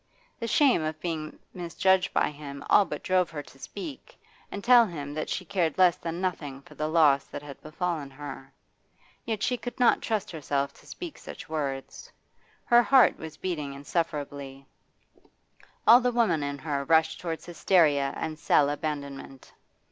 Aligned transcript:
The 0.39 0.47
shame 0.47 0.81
of 0.81 0.99
being 0.99 1.37
misjudged 1.53 2.11
by 2.11 2.31
him 2.31 2.63
all 2.71 2.85
but 2.85 3.03
drove 3.03 3.29
her 3.29 3.43
to 3.43 3.59
speak, 3.59 4.17
and 4.51 4.63
tell 4.63 4.87
him 4.87 5.13
that 5.13 5.29
she 5.29 5.45
cared 5.45 5.77
less 5.77 5.95
than 5.95 6.19
nothing 6.19 6.63
for 6.63 6.73
the 6.73 6.87
loss 6.87 7.25
that 7.25 7.43
had 7.43 7.61
befallen 7.61 8.09
her. 8.09 8.51
Yet 9.25 9.43
she 9.43 9.57
could 9.57 9.79
not 9.79 10.01
trust 10.01 10.31
herself 10.31 10.73
to 10.79 10.87
speak 10.87 11.19
such 11.19 11.47
words. 11.47 12.11
Her 12.65 12.81
heart 12.81 13.19
was 13.19 13.37
beating 13.37 13.75
insufferably; 13.75 14.65
all 15.85 16.01
the 16.01 16.11
woman 16.11 16.41
in 16.41 16.57
her 16.57 16.83
rushed 16.83 17.19
towards 17.21 17.45
hysteria 17.45 18.11
and 18.17 18.39
sell 18.39 18.71
abandonment. 18.71 19.53